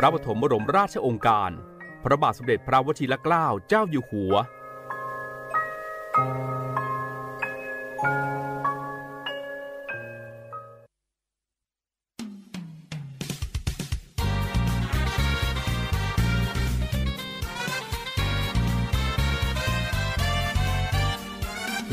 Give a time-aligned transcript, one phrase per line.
[0.00, 1.50] พระปฐมบรมราชองค์การ
[2.04, 4.34] พระบาทสมเด็จพระวชิรเกล้าเจ้าอยู่หัว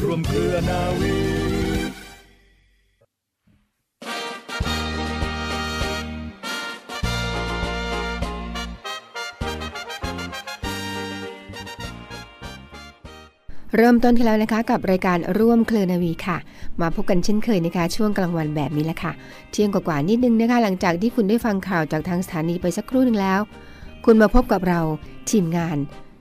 [0.04, 1.65] รวมเครือนาวี
[13.76, 16.38] เริ่มต้นที่แล้วนะคะกับรายการร่วมเคลนาวีค่ะ
[16.82, 19.12] มาพบกันเช่นเคยนะคะช่วงกลางวันแบบนี้แหละค่ะ
[19.52, 23.40] เที่ยงกว่าๆนิดนึงนะคะหลังจากที่คุณได้ฟังข่าวจากทางสถานีไปสักครู่หนึ่งแล้ว
[24.06, 24.80] คุณมาพบกับเรา
[25.30, 25.78] ทีมงาน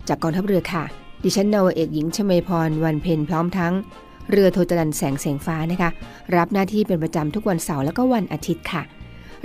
[0.09, 0.85] จากกองทัพเรือค่ะ
[1.25, 3.73] ดิฉันนาวเอกหญิงชมาพรวันเพ็ญพร้อมทั้ง
[4.31, 5.91] เรือโทจรันแสงแสงฟ้านะคะ
[6.37, 8.83] รับหน้าที่เป็นประจำทุกวันเสาร์แล้วก็วันอาทิตย์ค่ะ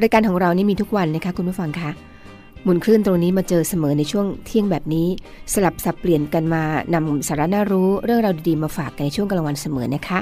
[0.01, 2.08] รายการของเรานี่มีทุกวันนะคะคุณผู้ฟังคะ
[2.63, 5.07] หมุนคลื่นตรงนี้มาเจอเสมอในช่วงเที่ยงแบบนี้
[5.53, 10.19] สลับสับเปลี่ยนกันมานำสาระน่ารู้เรื่องราวดีๆมาฝากกันในช่วงกลางวันเสมอนะคะ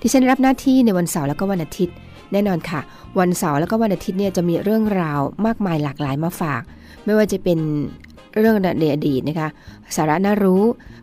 [0.00, 1.96] ที่ฉันรับหน้าที่ในวันเสาร์แล้วก็วันอาทิตย์
[2.32, 2.80] แน่นอนค่ะ
[3.18, 6.62] วันเสาร์แล้วก็วันอาทิตย์เนี่ยจะมีเรื่องราวมากมายหลากหลายมาฝาก
[7.04, 7.58] ไม่ว่าจะเป็น
[8.36, 9.48] เรื่องในอดีตนะคะ
[9.96, 10.62] สาระน่ารู้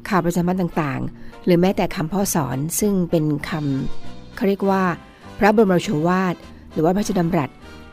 [0.10, 4.84] ข่าวประจำวันต่างๆ หรือแม้แต่คำพ่อสอนซึ่งเป็นคำเขาเรียกว่า
[5.40, 6.36] พระบรมราโชวาท
[6.74, 7.50] หรือว่าพระราชดำรัส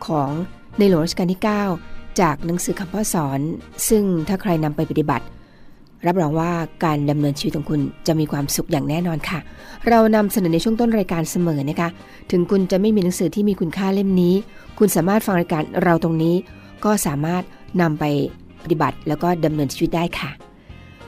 [0.06, 0.30] ของ
[0.78, 3.40] ในหลวงรัชกาลที่ 9 จากหนังสือคำพ่อสอน
[3.88, 5.24] ซึ่งถ้าใครนำไปปฏิบัติ
[6.06, 6.50] รับรองว่า
[6.84, 9.38] การดำเนินชีวิตของคุณจะมีความสุขอย่างแน่นอนค่ะ
[9.88, 11.88] เรานำเสนอในช่วงต้นรายการเสมอนะคะ
[12.30, 14.34] ถึงคุณจะไม่มีหนังสือที่มีคุณค่าเล่มนี้
[14.78, 16.34] คุณสามารถฟังรายการเราตรงนี้
[16.84, 17.42] ก็สามารถ
[17.80, 18.04] นำไป
[18.62, 20.30] ปฏิบัติ แล้วก็ดำเนินชีวิตได้ค่ะ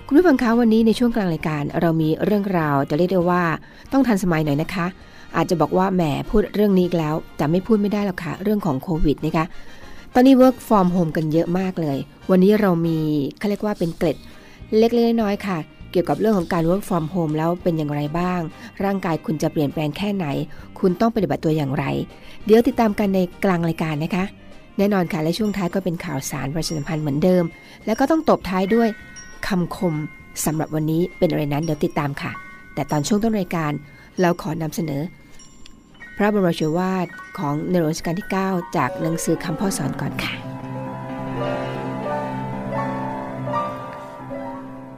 [0.06, 3.42] คุณผู้ฟังคะวันนี้ในช่วงกลางรายการ เรามีเรื่องราวจะเรียกได้ว่า
[3.92, 4.86] ต้องทันสมัยหน่อยนะคะ
[5.36, 9.44] อาจจะบอกว่าแหมพูดเรื่องนี้อีกแล้วแต่ไม่พูดไม่ได้หรอกค่ะเรื่องของโควิดนะคะ
[10.16, 11.98] ตอนนี้ work from home กันเยอะมากเลย
[12.30, 12.98] วันนี้เรามี
[13.38, 14.16] เขาเรียกว่าเป็นเกร็ด
[14.78, 15.58] เล็กๆน้อยๆค่ะ
[15.90, 18.40] เกี่ยวกับเรื่องของการ work from home แล้วเป็นอย่างไรบ้าง
[18.84, 20.26] ร่างกายคุณจะเปลี่ยนแปลงแค่ไหน
[20.78, 21.84] คุณต้องปฏิบัติตัวอย่างไร
[22.46, 24.24] เดี๋ยวติดตามกันในกลางรายการนะคะ
[24.78, 27.44] แน่นอนค่ะ และช่วงท้ายก็เป็นข่าวสารประชาสัมพันธ์เหมือนเดิม
[27.86, 28.88] แล้วก็ต้องตบท้ายด้วย
[29.48, 29.94] คำคม
[30.44, 32.32] สำหรับวันนี้เป็นอะไรนั้นเดี๋ยวติดตามค่ะ
[32.74, 33.72] แต่ตอนช่วงต้นรายการ
[34.20, 35.02] เราขอนำเสนอ
[36.16, 37.06] พระบรมราโชวาท
[37.38, 40.34] ของในหลวงรัชกาลที่ 9 จากหนังสือคำพ่อสอนก่อนค่ะ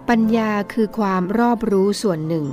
[0.09, 2.47] ปัญญาคือความรอบรู้ส่วนหนึ่ง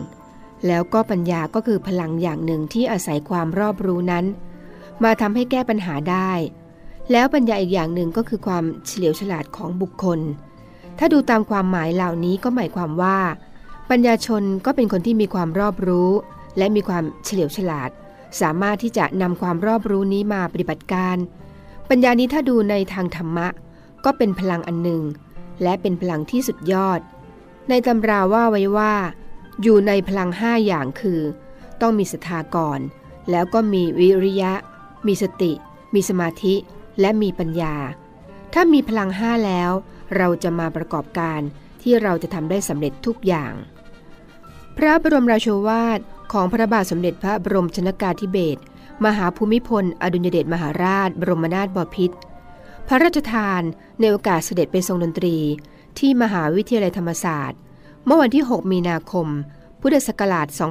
[0.68, 4.26] แล้วก็ปัญญาก็คือพลังอย่างหนึ่งที่อาศัยความรอบรู้นั้น
[5.04, 6.32] มาทำให้แก้ปัญหาได้
[7.12, 10.20] แล้วปัญญาอีกอย่างหนึ่งก็คือความเฉลียวฉลาดของบุคคล
[11.00, 13.18] ถ้าดูตามความหมายเหล่านี้ก็หมายความว่า
[13.90, 16.10] ปัญญาชนก็เป็นคนที่มีความรอบรู้
[16.58, 17.90] และมีความเฉลียวฉลาด
[18.42, 21.18] สามารถที่จะนำความรอบรู้นี้มาปฏิบัติการ
[21.90, 23.48] ปัญญานี้ถ้าดูในทางธรรมะ
[24.06, 25.04] ก็เป็นพลังอันหนึ่ง
[25.64, 27.00] และเป็นพลังที่สุดยอด
[27.70, 28.94] ในตำราว่าไว้ว่า
[29.62, 31.22] อยู่ในพลังห้าอย่างคือ
[31.82, 32.80] ต้องมีศรัทธาก่อน
[33.32, 34.54] แล้วก็มีวิริยะ
[35.08, 35.54] มีสติ
[35.94, 36.56] มีสมาธิ
[37.00, 37.76] และมีปัญญา
[38.54, 39.72] ถ้ามีพลังห้าแล้ว
[40.18, 41.42] เราจะมาประกอบการ
[41.82, 43.54] ที่เราจะทำได้สำเร็จทุกอย่าง
[44.78, 46.00] พระบรมราโชวาท
[46.32, 48.62] ของพระบาทสมเด็จพระบรมชนกาธิเบศร
[49.06, 52.18] มหาภูมิพล อดุลยเดชมหาราช บรมนาถบพิตร
[52.88, 53.62] พระราชทาน
[54.00, 55.38] ในโอกาสเสด็จไปทรงดนตรี
[56.00, 57.60] ที่มหาวิทยาลัยธรรมศาสตร์
[58.06, 59.28] เมื่อวันที่ 6 มีนาคม
[59.82, 60.62] พุทธศักราช 2514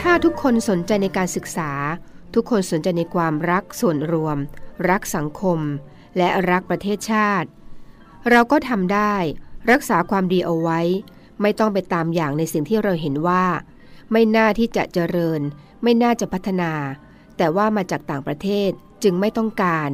[0.00, 1.70] ถ้าทุกคนสนใจในการศึกษา
[2.34, 4.36] ทุกคนสนใจในความรักส่วนรวม
[4.90, 5.58] รักสังคม
[6.16, 7.48] และรักประเทศชาติ
[8.30, 9.14] เราก็ทำได้
[9.70, 10.80] รักษาความดีเอาไว้
[11.40, 13.44] ไม่ต้องไปตามอย่างในสิ่งที่เราเห็นว่า
[14.12, 15.40] ไม่น่าที่จะเจริญ
[15.82, 16.72] ไม่น่าจะพัฒนา
[17.36, 18.70] แต่ว่ามาจากต่างประเทศ
[19.02, 19.90] จึงไม่ต้องการ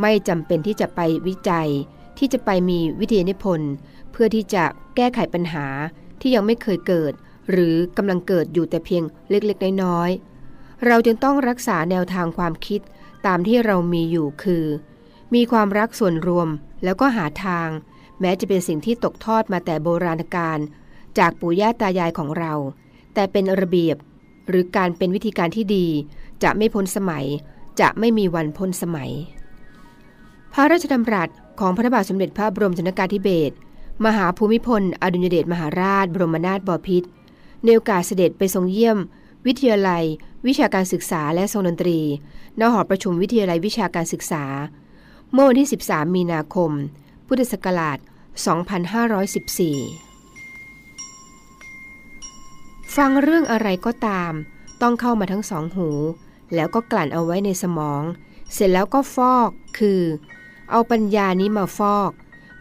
[0.00, 1.68] ไม่จำเป็นที่จะไปวิจัย
[2.18, 3.72] ที่จะไปมีวิทยานิพนธ์
[4.12, 4.64] เพื่อที่จะ
[4.96, 5.66] แก้ไขปัญหา
[6.20, 7.12] ที่ยังไม่เคยเกิด
[7.50, 12.80] หรือกำลังเกิดอยู่แต่เพียงเล็กๆ น้อยๆเราจึงต้องรักษาแนวทางความคิด
[13.26, 14.66] ตามที่เรามีอยู่คือ
[15.34, 16.48] มีความรักส่วนรวม
[16.84, 17.68] แล้วก็หาทาง
[18.20, 20.58] แม้จะเป็นสิ่งที่ตกทอดมาแต่โบราณกาล
[21.18, 22.52] จากปู่ย่าตายายของเรา
[23.14, 23.96] แต่เป็นระเบียบ
[24.48, 25.86] หรือการเป็นวิธีการที่ดี
[26.42, 27.24] จะไม่พ้นสมัย
[27.80, 29.10] จะไม่มีวันพ้นสมัย
[30.52, 31.28] พระราชดำรัส
[31.60, 33.54] ของพระบาทสมเด็จพระบรมชนกาธิเบศร
[34.04, 37.08] มหาภูมิพล อดุลยเดชมหาราช บรมนาถบพิตร
[37.64, 38.98] ในโอกาสเสด็จไปทรงเยี่ยม
[39.46, 40.04] วิทยาลัย
[40.46, 41.98] วิชาการศึกษาและทรงดนตรี
[42.60, 44.44] ณหอประชุมวิทยาลัยวิชาการศึกษา
[45.32, 46.70] เมื่อวันที่ 13 มีนาคม
[47.26, 47.98] พุทธศักราช
[49.22, 50.11] 2514
[52.96, 54.32] ฟังเรื่องอะไรก็ตาม
[54.82, 55.88] ต้องเข้ามาทั้งสองหู
[56.54, 58.02] แล้วก็กลั่นเอาไว้ในสมอง
[58.52, 60.00] เสร็จแล้วก็ฟอกคือ
[60.70, 62.10] เอาปัญญานี้มาฟอก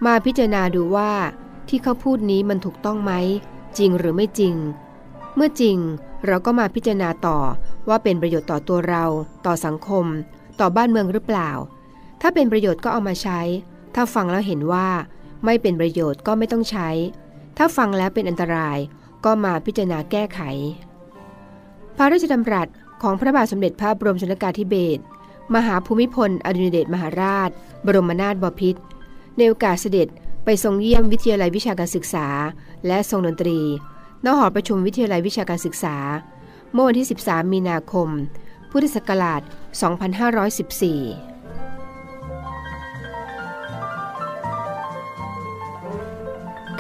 [0.06, 1.12] มาพิจารณาดูว่า
[1.68, 3.14] ที่เขาพูดนี้มันถูกต้องไหม
[3.78, 4.56] จริงหรือไม่จริง
[5.36, 5.78] เมื่อจริง
[6.26, 7.40] เราก็มาพิจารณาต่อ
[7.90, 9.06] ว่าเป็นประโยชน์ต่อตัวเรา
[9.46, 10.06] ต่อสังคม
[10.60, 11.52] ต่อบ้านเมืองหรือเปล่า
[12.22, 13.40] ถ้าเป็นประโยชน์ก็เอามาใช้
[13.96, 14.88] ถ้าฟังแล้วเห็นว่า
[15.46, 16.90] ไม่เป็นประโยชน์ก็ไม่ต้องใช้
[17.58, 18.78] ถ้าฟังแล้วเป็นอันตราย
[19.26, 20.42] ก็มาพิจารณาแก้ไข
[21.98, 22.68] พระราชดำรัส
[23.02, 25.02] ของพระบาทสมเด็จพระบรมชนกาธิเบศร
[25.56, 27.50] มหาภูมิพลอดุลยเดชมหาราช
[27.86, 28.82] บรมนาถบพิตร
[29.38, 30.08] ในโอกาสเสด็จ
[30.46, 32.28] ไปทรงเยี่ยมวิทยาลัยวิชาการศึกษา
[32.88, 33.60] และทรงดนตรี
[34.26, 35.96] ณหอประชุมวิทยาลัยวิชาการศึกษา
[36.74, 38.08] เมื่อวันที่ 13 มีนาคม
[38.72, 39.42] พุทธศักราช
[40.22, 41.31] 2514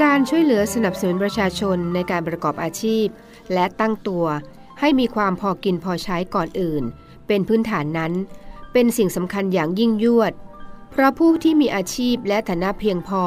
[0.04, 3.06] การช่วยเหลือสนับสนุนประชาชนในการประกอบอาชีพ
[3.54, 4.26] และตั้งตัว
[4.80, 6.84] ให้มีความพอกินพอใช้ก่อนอื่น
[7.28, 8.14] เป็นพื้นฐานนั้น
[8.74, 10.34] เป็นสิ่งสำคัญอย่างยิ่งยวด
[10.92, 13.24] เพราะผู้ที่มีอาชีพและฐานะเพียงพอ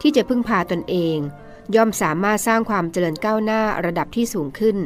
[0.00, 1.16] ที่จะพึ่งพาตนเอง
[1.74, 4.76] ย่อมสามารถสร้างความเจริญก้าวหน้าระดับที่สูงขึ้น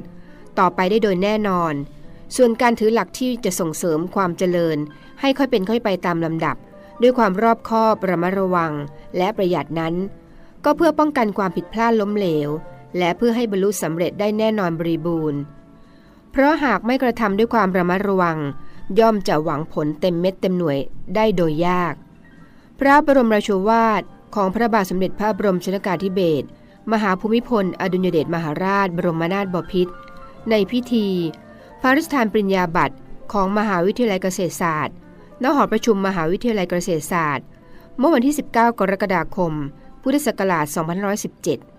[0.58, 1.74] ต่อไปได้โดยแน่นอน
[2.36, 4.76] ส่วนการถือหลักที่จะส่งเสริมความเจริญ
[5.20, 6.56] ให้ค่อยเป็นค่อยไปตามลำดับ
[7.02, 8.72] ด้วยความรอบคอบระมัดระวัง
[9.16, 9.96] และประหยัดนั้น
[10.68, 12.50] ก็เพื่อป้องกันความผิดพลาดล้มเหลว
[12.98, 15.40] และเพื่อให้บรรลุสำเร็จได้แน่นอนบริบูรณ์
[16.32, 18.38] เพราะหากไม่กระทำด้วยความระมัดระวัง
[18.98, 20.78] ย่อมจะหวังผลเต็มเม็ดเต็มหน่วย
[21.14, 21.94] ได้โดยยาก
[22.78, 24.02] พระบรมราโชวาท
[24.34, 26.46] ของพระบาทสมเด็จพระบรมชนกาธิเบศร
[26.92, 29.92] มหาภูมิพล อดุลยเดชมหาราช บรมนาถบพิตร
[30.50, 31.08] ในพิธี
[31.80, 32.96] พระราชทานปริญญาบัตร
[33.32, 34.94] ของมหาวิทยาลัยเกษตรศาสตร์
[35.42, 37.46] ณหอประชุมมหาวิทยาลัยเกษตรศาสตร์
[37.98, 39.52] เมื่อวันที่ 19 กรกฎาคม
[40.08, 40.66] พุทธศักราช
[41.26, 41.75] 2517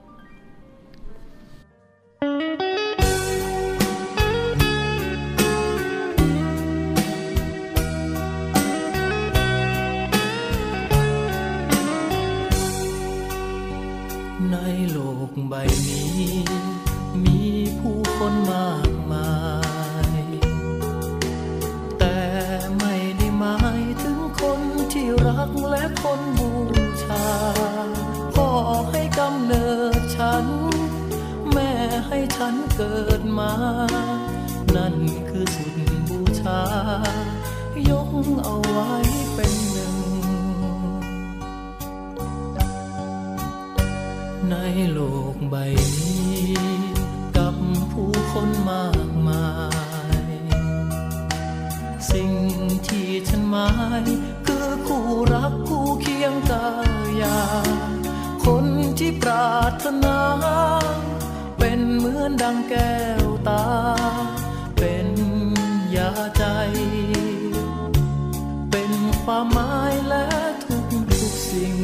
[29.34, 29.68] ำเนิ
[30.00, 30.46] ดฉัน
[31.52, 31.72] แม่
[32.08, 33.54] ให้ฉันเกิดมา
[34.76, 34.96] นั่น
[35.30, 35.78] คือสุด
[36.10, 36.64] บูชา
[37.90, 38.12] ยก
[38.44, 38.94] เอาไว้
[39.34, 39.98] เป็นหนึ่ง
[44.50, 44.56] ใน
[44.92, 45.00] โล
[45.34, 45.56] กใบ
[45.96, 46.46] นี้
[47.38, 47.56] กับ
[47.92, 49.48] ผู้คนมากมา
[50.32, 50.34] ย
[52.12, 52.32] สิ่ง
[52.88, 53.70] ที่ฉันหมา
[54.02, 54.04] ย
[54.46, 56.68] คือคู่รักคู่เคียงกา
[57.22, 57.38] ยา
[59.28, 60.20] รารถนา
[61.60, 63.66] เป็นเหมือนดังแก้วตา
[64.78, 65.08] เป็น
[65.96, 66.44] ยาใจ
[68.72, 68.92] เป็น
[69.24, 70.26] ความหมายและ
[70.64, 71.76] ทุกทุกๆสิ่ง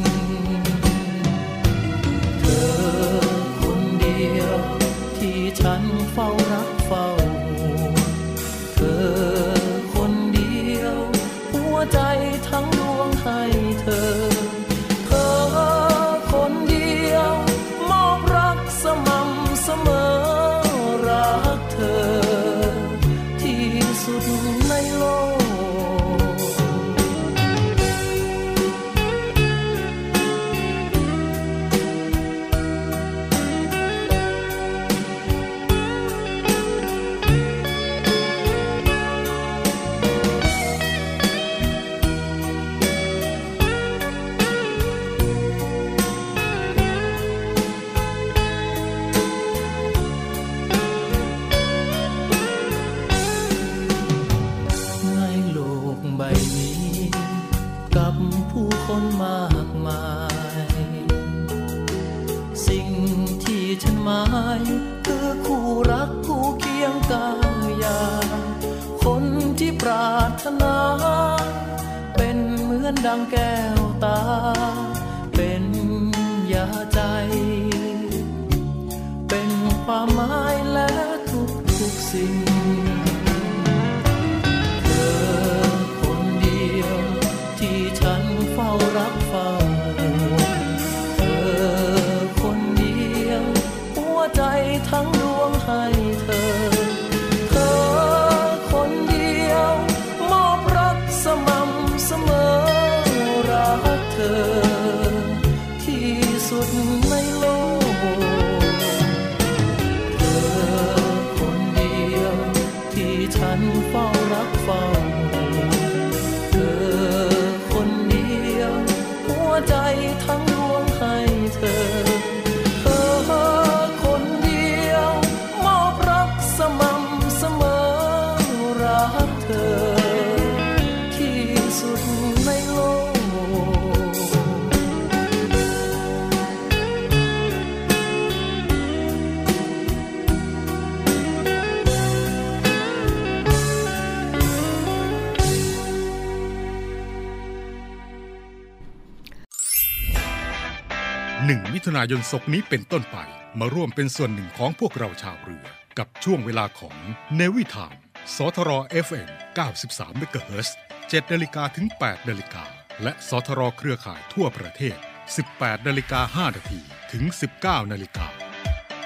[151.51, 153.17] 1มิถุนายนศกนี้เป็นต้นไป
[153.59, 155.65] มาร่วมเป็นส่วนหนึ่งของพวกเราชาวเรือ
[155.97, 156.97] กับช่วงเวลาของ
[157.35, 157.95] เนวิทาม
[158.35, 158.71] สทร
[159.05, 159.29] FM
[159.73, 160.69] 93 MHz
[161.01, 162.63] 7นาฬิกาถึง 8นาฬิกา
[163.03, 164.97] และสทรเครือข่ายทั่วประเทศ
[165.43, 166.81] 18นาฬิกา5นาที
[167.11, 167.23] ถึง
[167.57, 168.27] 19นาฬิกา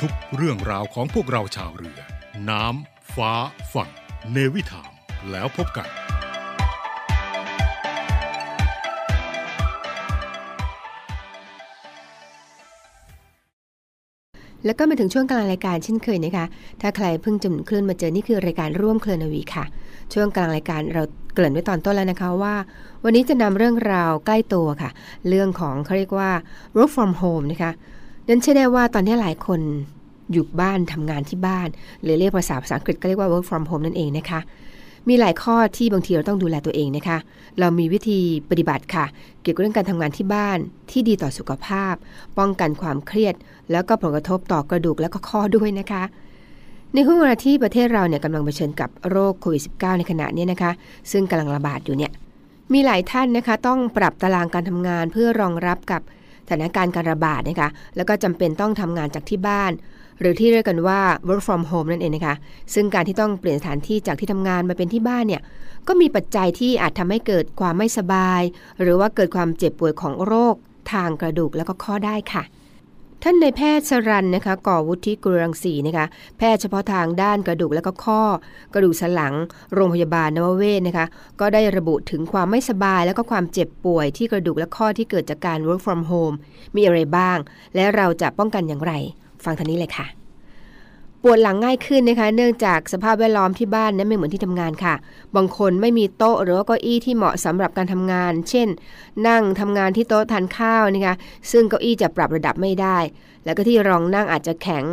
[0.02, 2.00] ทุกเรื่องราวของพวกเราชาวเรือ
[2.50, 3.34] น้ำ ฟ้า
[3.74, 3.92] ฝั่ง
[4.32, 4.92] เนวิทาม
[5.32, 5.90] แล้วพบกัน
[14.66, 16.46] แล้วก็มาถึงช่วงกลางรายการเช่นเคยนะคะ
[16.82, 19.66] ถ้าใครเพิ่งจะหมุนคลื่นมาเจอ นี่คือรายการร่วมเคลนวีค่ะ
[20.14, 22.56] ช่วงกลางรายการเราเกริ่นไว้ตอนต้นแล้วนะคะว่า
[23.04, 24.90] วันนี้จะนำเรื่องราวใกล้ตัวค่ะ
[25.30, 26.30] เรื่องของเขาเรียกว่า
[26.76, 27.72] work from home นะคะ
[28.28, 29.62] ดันเชื่อได้ว่าตอนนี้หลายคน
[30.32, 31.68] อยู่บ้านทำงานที่บ้าน
[32.04, 34.40] หรือเรียกภาษาภาษาอังกฤษก็เรียกว่า work from home นั่นเองนะคะ
[35.08, 37.18] มีหลายข้อที่บางทีเราต้องดูแลตัวเองนะคะ
[37.60, 39.06] เรามีวิธีปฏิบัติค่ะ
[39.42, 40.58] เกี่ยวกับเรื่องการทำงานที่บ้าน
[40.92, 41.94] ที่ดีต่อสุขภาพ
[42.38, 43.36] ป้องกันความเครียด
[43.72, 46.04] แล้วก็ผลกระทบต่อกระดูกและก็ข้อด้วยนะคะ
[46.94, 50.72] ในห่วงเวลาที่ประเทศเราเนี่ยกำลังเผชิญกับโรคโควิด -19 ในขณะนี้นะคะ
[51.12, 52.12] ซึ่งกำลังระบาดอยู่เนี่ย
[52.74, 56.02] มีหลายท่านนะคะ ต้องปรับตารางการทำงานเพื่อรองรับกับ
[56.48, 59.72] สถานการณ์การระบาดนะคะ แล้วก็จำเป็นต้องทำงานจากที่บ้าน
[60.20, 62.36] หรือที่เรียกกันว่า work from home นั่นเองนะคะ
[62.74, 65.42] ซึ่งการที่ต้องเปลี่ยนสถานที่จากที่ทำงานมาเป็นที่บ้านเนี่ย
[65.88, 68.42] ก็มีปัจจัยที่อาจทำให้เกิดความไม่สบาย
[68.82, 70.56] หรือว่าเกิดความเจ็บป่วยของโรค
[70.92, 72.44] ทางกระดูกแล้วก็ข้อได้ค่ะ
[73.24, 76.06] ท่านในแพทย์สรันนะคะ ก่อวุฒิกุรังสีนะคะ
[76.38, 78.22] แพทย์เฉพาะทางด้านกระดูกและก็ข้อ
[78.74, 79.34] กระดูกสันหลัง
[79.74, 81.06] โรงพยาบาลนวเวศนะคะ
[81.40, 86.36] ก็ได้ระบุถึงความไม่สบายแล้วก็ความเจ็บป่วยที่กระดูกและข้อที่เกิดจากการ work from home
[86.76, 87.38] มีอะไรบ้าง
[87.76, 88.94] และเราจะป้องกันอย่างไร
[89.48, 90.08] ฟังทานนี้เลยค่ะ
[91.24, 94.94] ปวดหลังง่ายขึ้นนะคะ เนื่องจากสภาพแวดล้อมที่บ้านนั้นไม่เหมือนที่ทำงานค่ะ
[95.36, 98.68] บางคนไม่มีโต๊ะหรือว่าเก้าอี้ที่เหมาะสำหรับการทำงาน เช่น
[99.28, 101.16] นั่งทำงานที่โต๊ะทานข้าวนะคะ
[101.52, 102.98] ซึ่งเก้าอี้จะปรับระดับไม่ได้
[103.46, 104.84] แล้วก็ที่รองนั่งอาจจะแข็ง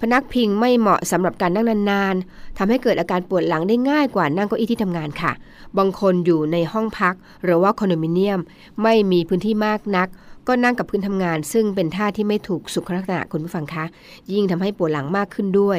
[0.00, 5.32] พนักพิงไม่เหมาะสำหรับการนั่งนานๆทำให้เกิดอาการปวดหลังได้ง่ายกว่านั่งเก้าอี้ที่ทำงานค่ะ
[5.78, 8.40] บางคนอยู่ในห้องพัก หรือว่าคอนโดมิเนียม
[8.82, 10.08] ไม่มีพื้นที่มากนัก
[10.48, 13.84] ก็นั่งกับพื้นทำงาน ซึ่งเป็นท่าที่ไม่ถูกสุขลักษณะคุณผู้ฟังคะ
[14.32, 15.78] ยิ่งทำให้ปวดหลังมากขึ้นด้วย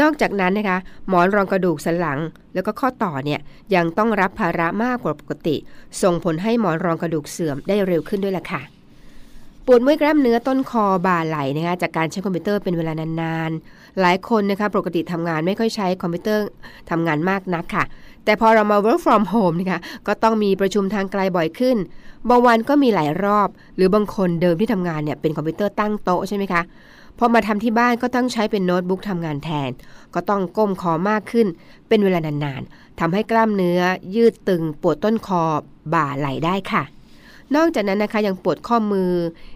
[0.00, 0.78] นอกจากนั้นนะคะ
[1.08, 2.18] หมอนรองกระดูกสันหลัง
[2.54, 3.40] แล้วก็ข้อต่อเนี่ย
[3.74, 5.56] ยังต้องรับภาระมากกว่าปกติ
[6.02, 8.62] ส่งผลให้หมอนรองกระดูกเสื่อมได้เร็วขึ้นด้วยล่ะค่ะ
[9.66, 16.46] ปวดเมื่อยกล้ามเนื้อต้นคอบ่าไหล่นะคะจากการใช้คอมพิวเตอร์เป็นเวลานานๆ หลายคนนะคะปกติทำงานไม่ค่อยใช้คอมพิวเตอร์
[16.90, 17.84] ทำงานมากนักค่ะ
[18.24, 21.76] แต่พอเรามา work from home นะคะก็ต้องมีประชุมทางไกลบ่อยขึ้น
[22.28, 26.62] บางวันก็มีหลายรอบ หรือบางคนเดิมที่ทำงานเนี่ยเป็นคอมพิวเตอร์ตั้งโต๊ะใช่ไหมคะ
[27.18, 29.70] พอมาทำที่บ้านก็ต้องใช้เป็นโน้ตบุ๊กทำงานแทน
[30.14, 31.46] ก็ต้องก้มคอมากขึ้น
[31.88, 33.80] เป็นเวลานานๆทำให้กล้ามเนื้อ
[34.14, 35.42] ยืดตึง ปวดต้นคอ
[35.94, 36.82] บ่าไหลได้ค่ะ
[37.56, 39.10] นอกจากนั้นนะคะยังปวดข้อมือ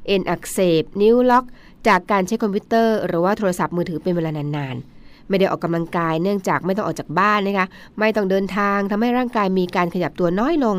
[0.07, 1.45] เอ็นอักเสบ นิ้วล็อก
[1.88, 4.91] จากการใช้คอมพิวเตอร์ หรือว่าโทรศัพท์มือถือเป็นเวลานานๆ
[5.29, 7.67] ไม่ได้ออกกำลังกายเนื่องจากไม่ต้องออกจากบ้านนะคะ
[7.99, 10.76] ไม่ต้องเดินทางทำให้ร่างกายมีการขยับตัวน้อยลง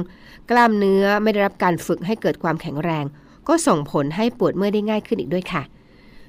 [0.51, 3.05] กล้ามเนื้อไม่ได้รับการฝึกให้เกิดความแข็งแรง
[3.47, 5.63] ก็ส่งผลให้ปวดเมื่อยได้ง่ายขึ้นอีกด้วยค่ะ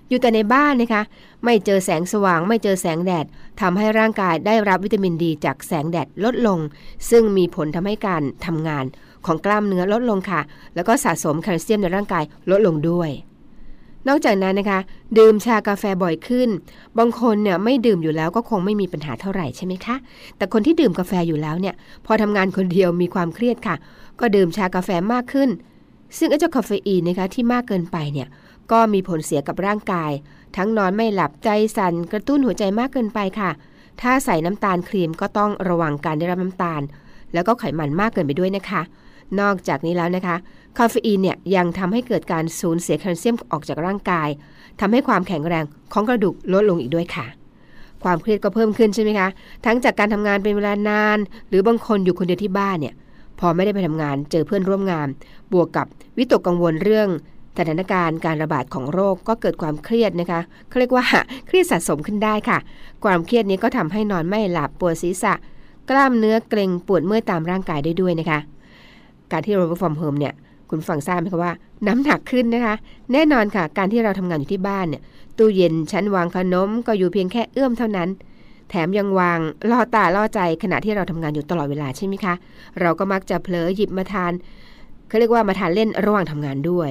[0.09, 1.03] อยู่แต่ในบ้านนะคะ
[1.45, 3.27] ไม่เจอแสงสว่าง ไม่เจอแสงแดด
[3.61, 6.59] ทำให้ร่างกายได้รับวิตามินดี จากแสงแดดลดลง
[7.11, 8.85] ซึ่งมีผลทำให้การทำงาน
[9.27, 10.41] ของกล้ามเนื้อลดลงค่ะ
[10.75, 13.11] แล้วก็สะสมแคลเซียมในร่างกายลดลงด้วย
[14.09, 14.81] นอกจากนั้นนะคะ
[15.19, 16.49] ดื่มชากาแฟบ่อยขึ้น
[16.99, 19.97] บางคนเนี่ยไม่ดื่มอยู่แล้วก็คงไม่มีปัญหาเท่าไหร่ใช่ไหมคะ
[20.37, 21.75] แต่คนที่ดื่มกาแฟอยู่แล้วเนี่ย
[22.07, 23.77] พอทำงานคนเดียวมีความเครียดค่ะ
[24.21, 25.49] ก็ดื่มชากาแฟมากขึ้น
[26.19, 28.29] ซึ่งไอ้เจ้าคาเฟอีนนะคะที่มากเกินไปเนี่ย
[28.73, 30.11] ก็มีผลเสียกับร่างกาย
[30.57, 33.51] ทั้งนอนไม่หลับใจสั่นกระตุ้นหัวใจมากเกินไปค่ะ
[34.01, 36.83] ถ้าใส่น้ำตาลครีมก็ต้องระวังการได้รับน้ำตาล
[37.35, 38.83] แล้วก็ไขมันมากเกินไปด้วยนะคะ
[39.41, 40.37] นอกจากนี้แล้วนะคะ
[40.79, 44.29] คาเฟอีนเนี่ยยังทำให้เกิดการสูญเสียแคลเซียมออกจากร่างกาย
[44.81, 47.27] ทำให้ความแข็งแรงของกระดูกลดลงอีกด้วยค่ะ
[48.05, 49.29] ความเครียดก็เพิ่มขึ้นใช่ไหมคะ
[49.65, 52.95] ทั้งจากการทำงานเป็นเวลานาน หรือบางคนอยู่คนเดียวที่บ้านเนี่ย
[53.41, 55.09] พอไม่ได้ไปทำงานเจอเพื่อนร่วมงาน
[55.53, 57.09] บวกกับวิตกกังวลเรื่อง
[57.59, 61.05] สถานการณ์การระบาดของโรคก็เกิดความเครียดนะคะเขาเรียกว่า
[61.47, 62.59] เครียดสะสมขึ้นได้ค่ะ
[63.05, 65.35] ความเครียดนี้ก็ทำให้นอนไม่หลับปวดศีรษะ
[65.91, 68.39] กล้ามเนื้อเกร็งปวดเมื่อยตามร่างกายได้ด้วยนะคะ
[69.35, 70.35] การที่เรา work from home เนี่ย
[70.71, 71.53] คุณฟังทราบไหมคะว่า
[71.87, 72.75] น้ำหนักขึ้นนะคะ
[73.13, 75.03] แน่นอนค่ะ การที่เราทำงานอยู่ที่บ้านเนี่ย
[75.39, 78.09] ตู้เย็นชั้นวางขนมก็อยู่เพียงแค่เอื้อมเท่านั้น
[78.71, 79.39] แถมยังวาง
[79.71, 82.35] ล่อตาล่อใจขณะที่เราทำงานอยู่ตลอดเวลาใช่ไหมคะ
[82.81, 84.33] เราก็มักจะเผลอหยิบมาทาน
[85.09, 86.91] เขาเรียกว่ามาทานเล่นระหว่างทำงานด้วย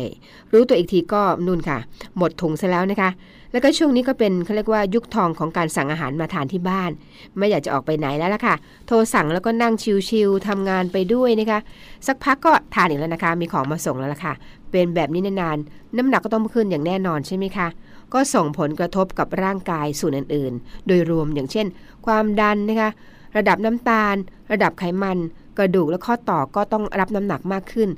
[0.53, 1.77] รู้ตัวอีกทีก็นุ่นค่ะ
[2.17, 3.09] หมดถุงซะแล้วนะคะ
[3.53, 6.91] แล้วก็ช่วงนี้ก็เป็นเขาเรียกว่ายุคทองของการสั่งอาหารมาทานที่บ้าน
[7.38, 8.55] ไม่อยากจะออกไปไหนแล้วล่ะค่ะ
[8.88, 9.74] โทรสั่งแล้วก็นั่ง
[10.10, 11.60] ชิลๆทำงานไปด้วยนะคะ
[12.07, 14.33] สักพักก็ทานอีกแล้วนะคะ มีของมาส่งแล้วล่ะค่ะ
[14.72, 17.67] เป็นแบบนี้นานๆน้ำหนักก็ต้องขึ้นอย่างแน่นอนใช่ไหมคะ
[18.13, 21.67] ก็ส่งผลกระทบกับร่างกายส่วนอื่นๆ โดยรวมอย่างเช่น
[22.05, 22.89] ความดันนะคะ
[23.38, 24.15] ระดับน้ำตาล
[24.51, 25.17] ระดับไขมัน
[25.57, 27.89] กระดูกและข้อต่อก็ต้องรับน้ำหนักมากขึ้น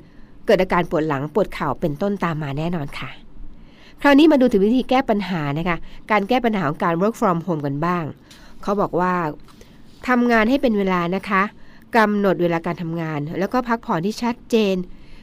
[0.46, 3.25] เกิดอาการปวดหลังปวดเข่าเป็นต้นตามมาแน่นอนค่ะ
[4.02, 5.76] คราวนี้มาดูถึงวิธีแก้ปัญหานะคะ
[6.10, 8.04] การแก้ปัญหาของการ work from home กันบ้าง
[8.62, 9.14] เขาบอกว่า
[10.08, 11.42] ทำงานให้เป็นเวลานะคะ
[11.96, 14.76] กำหนดเวลาการทำงาน แล้วก็พักผ่อนที่ชัดเจน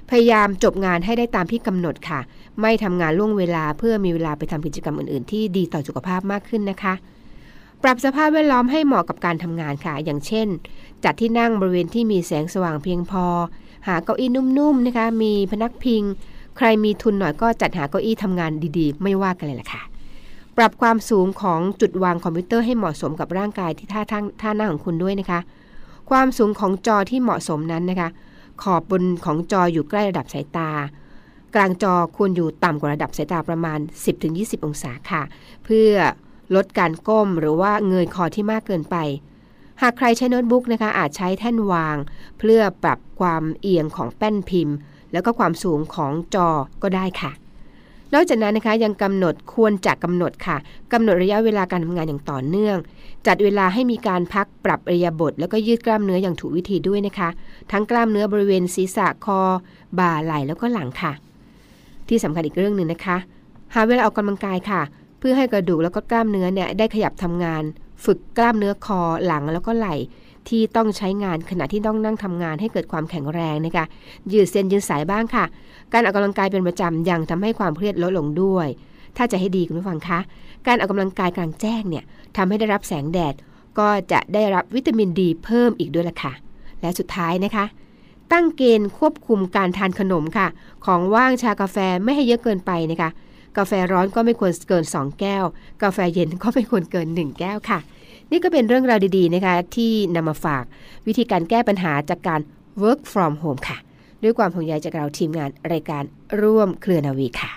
[0.10, 2.20] พยายามจบงานให้ได้ตามที่กำหนดค่ะ
[2.62, 6.94] ไม่ทำงานล่วงเวลาเพื่อมีเวลาไปทำกิจกรรมอื่น ๆ ที่ดีต่อสุขภาพมากขึ้นนะคะ
[7.84, 10.48] ปรับสภาพแวดล้อมให้เหมาะกับการทำงานค่ะ อย่างเช่น
[11.04, 13.26] จัดที่นั่งบริเวณที่มีแสงสว่างเพียงพอ
[13.88, 16.04] หาเก้าอี้นุ่มๆนะคะ มีพนักพิง
[16.58, 19.84] ใครมีทุนหน่อยก็จัดหาเก้าอี้ทำงานดีๆ ไม่ว่ากันเลยล่ะค่ะ
[20.58, 25.40] ปรับความสูงของจุดวางคอมพิวเตอร์ให้เหมาะสมกับร่างกายที่ท่าทางท่านั่งของคุณด้วยนะคะ
[26.10, 28.10] ความสูงของจอที่เหมาะสมนั้นนะคะ
[28.64, 30.70] ขอบบนของจออยู่ใกล้ระดับสายตา
[31.56, 33.80] กลางจอควรอยู่ต่ำกว่าระดับสายตาประมาณ
[34.22, 35.22] 10-20 องศาค่ะ
[35.64, 35.92] เพื่อ
[36.56, 38.96] ลดการก้มหรือว่าเงยคอที่มากเกินไป
[39.82, 41.98] หากใครใช้โน้ตบุ๊กนะคะอาจใช้แท่นวาง
[42.38, 44.78] เพื่อปรับความเอียงของแป้นพิมพ์
[45.14, 46.48] แล้วก็ความสูงของจอ
[46.84, 47.32] ก็ได้ค่ะ
[48.14, 50.58] นอกจากนั้นนะคะยังกำหนดควรจะกำหนดค่ะ
[50.94, 52.78] กำหนดระยะเวลาการทำงานอย่างต่อเนื่อง
[53.28, 57.30] จัดเวลาให้มีการพักปรับระยะบท แล้วก็ยืดกล้ามเนื้ออย่างถูกวิธีด้วยนะคะ
[57.72, 59.40] ทั้งกล้ามเนื้อบริเวณศีรษะคอ
[60.00, 61.14] บ่าไหล่แล้วก็หลังค่ะ
[62.10, 63.18] ที่สำคัญอีกเรื่องหนึ่งนะคะ
[63.74, 64.82] หาเวลาออกกำลังกายค่ะ
[65.20, 67.64] เพื่อให้กระดูกแล้วก็กล้ามเนื้อเนี่ยได้ขยับทำงาน
[68.06, 69.96] ฝึกกล้ามเนื้อคอหลังแล้วก็ไหล่
[70.50, 73.86] ที่ต้องใช้งานขณะที่ต้องนั่งทำงานให้เกิดความแข็งแรงนะคะ
[74.34, 75.46] ยืดเส้นยืดสายบ้างค่ะ
[75.94, 78.68] การออกกำลังกายเป็นประจำยังทำให้ความเครียดลดลงด้วย
[79.18, 80.20] ถ้าจะให้ดีคุณผู้ฟังคะ
[80.68, 82.04] การออกกำลังกายกลางแจ้งเนี่ย
[82.38, 83.34] ทำให้ได้รับแสงแดด
[83.80, 86.34] ก็จะได้รับวิตามินดีเพิ่มอีกด้วยล่ะค่ะ
[86.82, 87.66] และสุดท้ายนะคะ
[88.32, 90.48] ตั้งเกณฑ์ควบคุมการทานขนมค่ะ
[90.86, 93.10] ของว่างชากาแฟไม่ให้เยอะเกินไปนะคะ
[93.58, 95.44] กาแฟร้อนก็ไม่ควรเกิน 2 แก้ว
[95.84, 97.80] กาแฟเย็นก็ไม่ควรเกิน 1 แก้วค่ะ
[98.36, 100.64] นี่ก็เป็นเรื่องราวดีๆนะคะที่นำมาฝาก
[101.08, 102.42] วิธีการแก้ปัญหาจากการ
[102.84, 103.78] work from home ค่ะ
[104.24, 106.04] ด้วยความห่วงใยจากเราทีมงานรายการ
[106.42, 107.52] ร่วมเครือนาวีค่ะ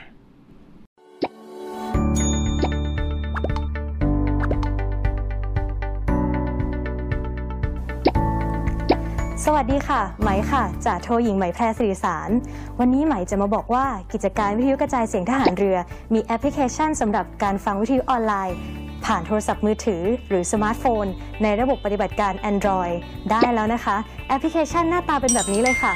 [9.44, 12.30] สวัสดีค่ะ ไหมค่ะจ่าโทหญิงไหมแพรสิริสาร
[12.78, 15.76] วันนี้ไหมจะมาบอกว่ากิจการวิทยุกระจายเสียงทหารเรือ
[16.14, 18.56] มีแอปพลิเคชันสำหรับการฟังวิทยุออนไลน์
[19.04, 21.06] ผ่านโทรศัพท์มือถือ หรือสมาร์ทโฟน
[21.42, 22.94] ในระบบปฏิบัติการ Android
[23.30, 23.96] ได้แล้วนะคะ
[24.28, 25.92] แอปพลิเคชันหน้าตาเป็นแบบนี้เลยค่ะ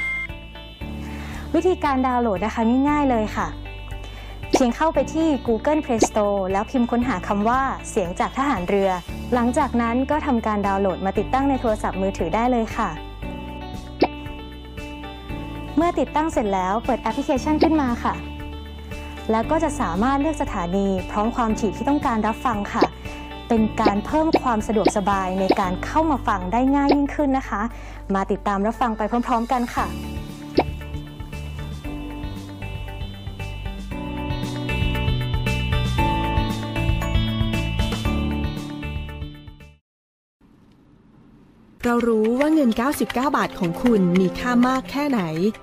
[1.55, 3.49] วิธีการดาวน์โหลดนะคะง่ายๆเลยค่ะ
[4.53, 7.61] เพียงเข้าไปที่ Google Play Store แล้วพิมพ์ค้นหาคำว่า
[7.91, 8.91] เสียงจากทหารเรือ
[9.35, 12.91] หลังจากนั้นก็ทำการดาวน์โหลดมาติดตั้งในโทรศัพท์มือถือได้เลยค่ะ
[15.77, 18.15] เมื่อติดตั้งเสร็จแล้วเปิดแอปพลิเคชันขึ้นมาค่ะ
[19.31, 22.85] แล้วก็จะสามารถเลือกสถานี พร้อมความถี่ที่ต้องการรับฟังค่ะ
[23.49, 27.63] เป็นการเพิ่มความสะดวกสบายในการเข้ามาฟังได้ง่ายยิ่งขึ้นนะคะ
[28.15, 29.87] มาติดตามรับฟังไปพร้อม ๆ กันค่ะ
[41.91, 45.21] เรารู้ว่าเงิน 99 บาทของคุณมีค่ามากแค่ไหน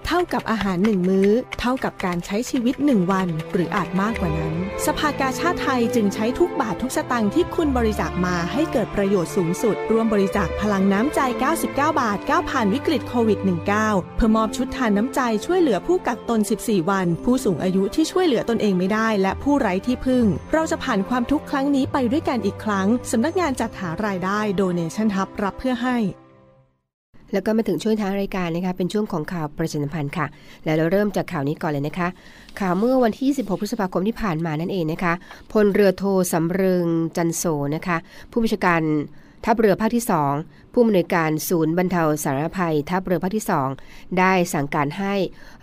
[0.07, 4.53] เท่ากับอาหารหนึ่งมื้อ เท่ากับการใช้ชีวิตหนึ่งวัน หรืออาจมากกว่านั้น
[4.85, 13.39] สภากาชาติไทยจึงใช้ทุกบาททุกสตางค์ที่คุณบริจาคมาให้เกิดประโยชน์สูงสุด ร่วมบริจาคพลังน้ำใจ 99 บาทก้าวผ่านวิกฤตโควิด
[13.79, 25.97] -19 เพื่อมอบชุดทานน้ำใจช่วยเหลือผู้กักตน 14 วัน ผู้สูงอายุที่ช่วยเหลือตนเองไม่ได้ และผู้ไร้ที่พึ่ง เราจะผ่านความทุกข์ครั้งนี้ไปด้วยกันอีกครั้งสำนักงานจัดหารายได้ Donation Hub รับเพื่อให้
[27.33, 30.25] แล้วก็มาถึงช่วงท้ายรายการนะคะ เป็นช่วงของข่าวประชาสัมพันธ์ค่ะ
[30.65, 32.07] แล้วเราเริ่มจากข่าวนี้ก่อนเลยนะคะ
[32.59, 35.13] ข่าวเมื่อวันที่ 16 พฤษภาคมที่ผ่านมานั่นเองนะคะ
[35.51, 36.87] พลเรือโทสำเริง
[37.17, 37.43] จันโส
[37.75, 37.97] นะคะ
[38.31, 38.81] ผู้บัญชาการ
[39.45, 40.05] ทัพเรือภาคที่
[40.39, 43.45] 2 ผู้อำนวยการศูนย์บรรเทาสาธารณภัย ทัพเรือภาคที่
[43.79, 45.13] 2 ได้สั่งการให้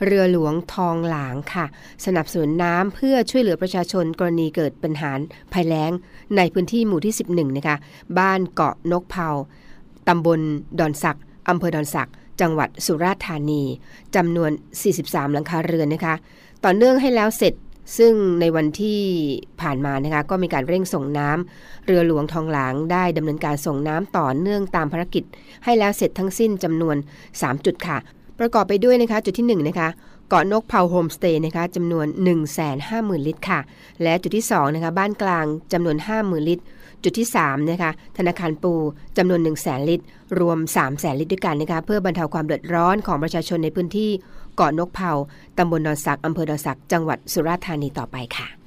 [0.05, 1.67] เรือหลวงทองหลางค่ะ
[2.07, 5.13] สนับสนุนน้ำเพื่อช่วยเหลือประชาชนกรณีเกิดปัญหา
[5.53, 5.91] ภัยแล้ง
[6.37, 7.77] ในพื้นที่หมู่ที่ 11 นะคะ
[8.19, 9.29] บ้านเกาะนกเผา
[10.09, 10.41] ตำบล
[10.79, 13.63] ดอนสัก อำเภอดอนสัก จังหวัดสุราษฎร์ธานี
[14.17, 14.51] จำนวน
[14.93, 16.15] 43 หลังคาเรือนนะคะ
[16.65, 17.55] ต่อเนื่องให้แล้วเสร็จ
[17.99, 19.01] ซึ่งในวันที่
[19.61, 25.25] ผ่านมานะคะก็มีการเร่งส่งน้ำเรือหลวงทองหลางได้ดำเนินการส่งน้ำต่อเนื่องตามภารกิจ
[25.65, 26.97] ให้แล้วเสร็จทั้งสิ้นจำนวน
[27.31, 27.97] 3 จุดค่ะ
[28.39, 29.89] ประกอบไปด้วยนะคะจุดที่ 1 นะคะ
[30.29, 32.07] เกาะนกเผาโฮมสเตย์นะคะจำนวน
[32.67, 33.61] 150,000 ลิตรค่ะ
[34.03, 36.65] และจุดที่ 2 นะคะ บ้านกลางจำนวน 50,000 ลิตร
[37.05, 38.73] จุดที่3นะคะธนาคารปู
[39.17, 40.05] จำนวน 1 0 0 0 0 0 ลิตร
[40.41, 44.11] รวม 3 0 0 0 0 ลิตรด้วยกันนะคะเพื่อบรรเทาความเดือดร้อนของประชาชนในพื้นที่
[44.57, 45.13] เกาะนกเผา
[45.59, 48.64] ตำบลนอนสักอำเภอดอนสัก จังหวัดสุราษฎร์ธานีต่อไปค่ะ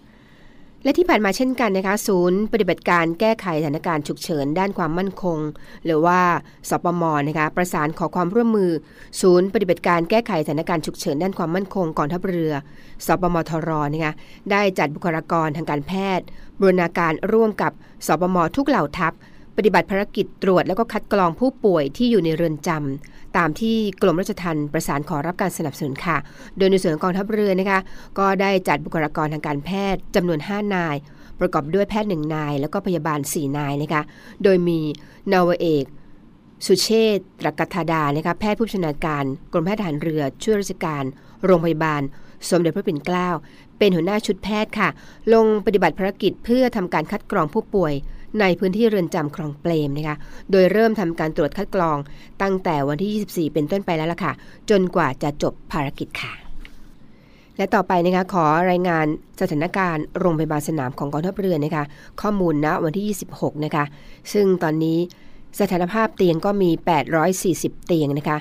[0.88, 5.40] และที่ผ่านมาเช่นกันนะคะศูนย์ปฏิบัติการแก้ไขสถานการณ์ฉุกเฉินด้านความมั่นคง
[5.86, 6.20] หรือว่า
[6.70, 8.72] สปมนะคะประสานขอความร่วมมือ
[9.22, 12.54] ศูนย์ปฏิบัติการแก้ไขสถานการณ์ฉุกเฉินด้านความมั่นคงกองทัพเรือ
[13.06, 14.14] สปมทรนะคะ
[14.52, 16.26] ได้จัดบุคลากรทางการแพทย์
[16.60, 17.72] บรณาการร่วมกับ
[18.08, 19.14] สปมทุกเหล่าทัพ
[19.58, 26.18] ปฏิบัติภารกิจตรวจแล้วก็คัดกรองผู้ป่วยที่อยู่ในเรือนจำตามที่กรมราชทัณฑ์ประสานขอรับการสนับสนุนค่ะ
[26.58, 27.80] โดยในส่วนของกองทัพเรือนะคะ
[28.20, 30.96] ก็ได้จัดบุคลากรทางการแพทย์จำนวน 5 นาย
[31.40, 34.02] ประกอบด้วยแพทย์หนึ่งนาย แล้วก็พยาบาล 4 นายนะคะ
[34.44, 34.80] โดยมี
[35.34, 35.86] นาวเอก
[36.66, 41.04] สุเชษตรกัทธาดานะคะแพทย์ผู้ชำนาญการกรมแพทย์ทหารเรือช่วยราชการ
[41.46, 42.02] โรงพยาบาล
[42.50, 43.30] สมเด็จพระปิ่นเกล้า
[43.78, 44.90] เป็นหัวหน้าชุดแพทย์ค่ะ
[45.34, 47.94] ลงปฏิบัติภารกิจเพื่อทำการคัดกรองผู้ป่วย
[48.40, 50.18] ในพื้นที่เรือนจำคลองเปรมนะคะ
[50.52, 51.98] โดยเริ่มทำการตรวจคัดกรอง
[52.42, 54.34] ตั้งแต่วันที่ 24 เป็นต้นไปแล้วล่ะค่ะ
[54.70, 56.34] จนกว่าจะจบภารกิจค่ะ
[57.58, 59.06] และต่อไปนะคะขอรายงาน
[59.42, 61.84] สถานการณ์โรงพยาบาลสนามของกองทัพเรือนะคะ
[62.22, 63.86] ข้อมูลณวันที่ 26 นะคะ
[64.34, 64.98] ซึ่งตอนนี้
[65.60, 66.70] สถานภาพเตียงก็มี
[67.28, 68.38] 840 เตียงนะคะ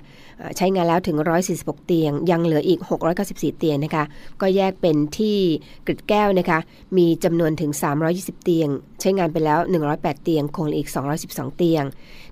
[0.57, 1.17] ใช้งานแล้วถึง
[1.53, 2.81] 146 เตียง ยังเหลืออีก
[3.19, 4.05] 694 เตียงนะคะ
[4.41, 5.39] ก็แยกเป็นที่
[5.87, 6.59] กริดแก้วนะคะ
[6.97, 7.71] มีจำนวนถึง
[8.09, 8.69] 320 เตียง
[9.01, 9.59] ใช้งานไปแล้ว
[9.93, 10.91] 108 เตียง คงเหลืออีก
[11.25, 11.85] 212 เตียง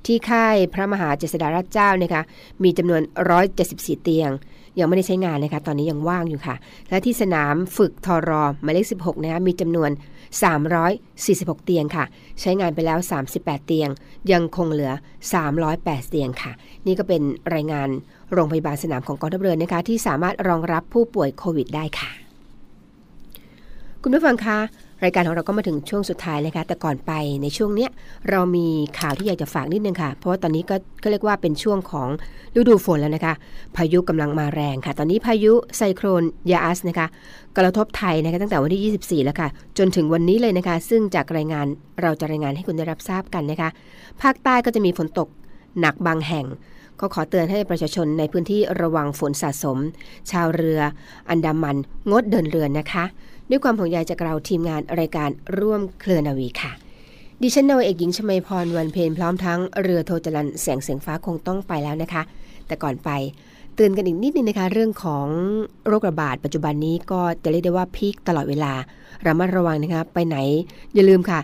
[0.06, 2.22] ที่ค่ายพระมหาเจษฎาราชเจ้านะคะ
[2.62, 3.00] มีจำนวน
[3.52, 4.30] 174 เตียง
[4.78, 6.56] ยังไม่ได้ใช้งานนะคะ ตอนนี้ยังว่างอยู่ค่ะ
[6.88, 9.90] และที่สนามฝึกทอรอหมายเลข 16 นะคะ มีจำนวน
[10.42, 12.04] 346 เตียงค่ะ
[12.40, 12.98] ใช้งานไปแล้ว
[13.32, 13.90] 38 เตียง
[14.32, 14.92] ยังคงเหลือ
[15.50, 16.52] 308 เตียงค่ะ
[16.86, 17.22] นี่ก็เป็น
[17.54, 17.88] รายงาน
[18.32, 22.10] โรงพยาบาลสนามของกองทัพเรือนะคะ ที่สามารถรองรับผู้ป่วยโควิดได้ค่ะ
[24.02, 24.58] คุณผู้ฟังคะ
[25.04, 27.12] รายการของเราก็มาถึงช่วงสุดท้ายเลยค่ะ แต่ก่อนไป
[27.42, 27.90] ในช่วงเนี้ย
[28.30, 28.66] เรามี
[29.00, 32.08] ข่าวที่อยากจะฝากนิดนึงค่ะ เพราะว่าตอนนี้ก็ก็เรียกว่าเป็นช่วงของ
[32.56, 33.34] ฤดูฝนแล้วนะคะ
[33.76, 37.06] พายุกำลังมาแรงค่ะ ตอนนี้พายุไซโครนยาอัสนะคะ
[37.56, 41.66] กระทบไทยนะคะตั้งแต่วันที่ 24 แล้วค่ะ จนถึงวันนี้เลยนะคะ ซึ่งจากรายงาน
[42.02, 43.68] เราจะรายงานให้คุณได้รับทราบกันนะคะ
[44.22, 45.28] ภาคใต้ก็จะมีฝนตก
[45.80, 46.46] หนักบางแห่ง
[47.00, 49.78] ก็ขอเตือนให้ประชาชนในพื้นที่ระวังฝนสะสม
[50.30, 50.80] ชาวเรือ
[51.28, 51.76] อันดามัน
[52.10, 53.04] งดเดินเรือนะคะ
[53.50, 56.72] ด้วยความห่วงใยจากเราทีมงานรายการร่วมเคลือนาวีค่ะ
[57.42, 62.22] ดิฉันนาวเอกหญิงชมาพรวันเพนพร้อมทั้งเรือโทจรันแสงเสียงฟ้าคงต้องไปแล้วนะคะ
[62.66, 63.10] แต่ก่อนไป
[63.74, 65.26] เตือนกันอีกนิดนึงนะคะ เรื่องของ
[65.86, 68.72] โรคระบาดปัจจุบันนี้ก็จะเรียกได้ว่าพีคตลอดเวลา
[69.26, 70.36] ระมัดระวังนะคะ ไปไหน
[70.94, 71.40] อย่าลืมค่ะ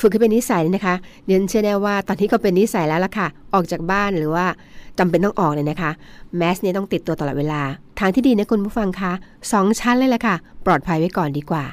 [0.00, 0.94] ฝึกให้เป็นนิสัยนะคะ
[1.26, 4.46] เรียนเชื่อแน่ว่าตอนนี้ก็เป็นนิสัยแล้วล่ะค่ะ ออกจากบ้านหรือว่า
[4.98, 5.90] จำเป็นต้องออกเลยนะคะ
[6.36, 7.62] แมสเนี่ยต้องติดตัวตลอดเวลา
[7.98, 9.12] ทางที่ดีนะคุณผู้ฟังคะ
[9.52, 10.34] สองชั้นเลยแหละค่ะ
[10.66, 11.64] ปลอดภัยไว้ก่อนดีกว่า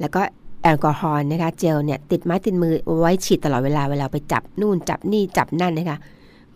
[0.00, 0.20] แล้วก็
[0.62, 5.98] แอลกอฮอล์นะคะเจลเนี่ยติดไม้ติดมือไว้ฉีดตลอดเวลาเวลาไปจับนู่นจับนี่จับนั่นนะคะ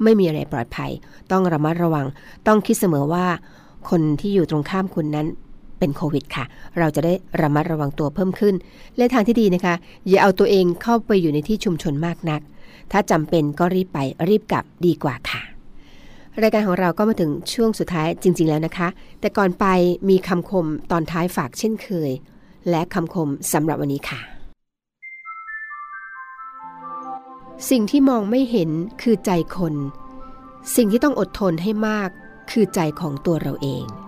[0.03, 0.91] ไม่มีอะไรปลอดภัย
[1.31, 2.07] ต้องระมัดระวัง
[2.47, 3.27] ต้องคิดเสมอว่า
[3.91, 5.27] คนที่อยู่ตรงข้ามคุณนั้น
[5.79, 6.45] เป็นโควิดค่ะ
[6.79, 8.55] เราจะได้ระมัดระวังตัวเพิ่มขึ้น
[8.97, 9.75] และทางที่ดีนะคะ
[10.09, 12.41] อย่าเอาตัวเองเข้าไปอยู่ในที่ชุมชนมากนัก
[12.93, 15.43] ถ้าจำเป็นก็รีบไปรีบกลับดีกว่าค่ะ
[16.43, 18.89] รายการของเราก็มาถึงช่วงสุดท้ายจริง ๆ แล้วนะคะ
[19.21, 19.67] แต่ก่อนไป
[20.09, 22.11] มีคำคมตอนท้ายฝากเช่นเคย
[22.71, 24.21] และคำคมสำหรับวันนี้ค่ะ
[27.71, 28.71] สิ่งที่มองไม่เห็น
[29.03, 29.75] คือใจคน
[30.77, 32.11] สิ่งที่ต้องอดทนให้มาก
[32.51, 34.08] คือใจของตัวเราเอง